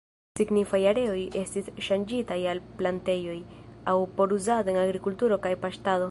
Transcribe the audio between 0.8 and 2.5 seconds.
areoj estis ŝanĝitaj